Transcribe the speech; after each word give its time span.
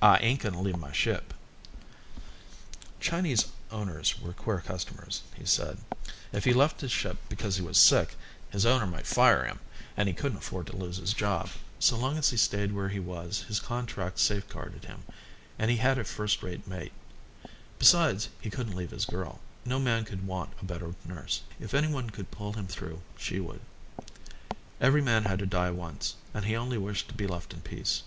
"I 0.00 0.18
ain't 0.18 0.38
going 0.38 0.52
to 0.54 0.60
leave 0.60 0.78
my 0.78 0.92
ship." 0.92 1.34
Chinese 3.00 3.46
owners 3.72 4.16
were 4.20 4.32
queer 4.32 4.60
customers, 4.60 5.22
he 5.34 5.44
said; 5.44 5.78
if 6.30 6.44
he 6.44 6.52
left 6.52 6.82
his 6.82 6.92
ship 6.92 7.18
because 7.28 7.56
he 7.56 7.62
was 7.64 7.76
sick, 7.76 8.14
his 8.50 8.64
owner 8.64 8.86
might 8.86 9.08
fire 9.08 9.44
him, 9.44 9.58
and 9.96 10.06
he 10.06 10.14
couldn't 10.14 10.38
afford 10.38 10.68
to 10.68 10.76
lose 10.76 10.98
his 10.98 11.12
job. 11.12 11.50
So 11.80 11.96
long 11.96 12.16
as 12.16 12.30
he 12.30 12.36
stayed 12.36 12.72
where 12.74 12.90
he 12.90 13.00
was 13.00 13.42
his 13.48 13.58
contract 13.58 14.20
safe 14.20 14.48
guarded 14.48 14.84
him, 14.84 15.02
and 15.58 15.68
he 15.68 15.78
had 15.78 15.98
a 15.98 16.04
first 16.04 16.44
rate 16.44 16.68
mate. 16.68 16.92
Besides, 17.80 18.28
he 18.40 18.50
couldn't 18.50 18.76
leave 18.76 18.92
his 18.92 19.04
girl. 19.04 19.40
No 19.64 19.80
man 19.80 20.04
could 20.04 20.28
want 20.28 20.52
a 20.60 20.64
better 20.64 20.94
nurse; 21.04 21.40
if 21.58 21.74
anyone 21.74 22.10
could 22.10 22.30
pull 22.30 22.52
him 22.52 22.68
through 22.68 23.02
she 23.18 23.40
would. 23.40 23.62
Every 24.80 25.02
man 25.02 25.24
had 25.24 25.40
to 25.40 25.44
die 25.46 25.72
once 25.72 26.14
and 26.32 26.44
he 26.44 26.54
only 26.54 26.78
wished 26.78 27.08
to 27.08 27.14
be 27.14 27.26
left 27.26 27.52
in 27.52 27.62
peace. 27.62 28.04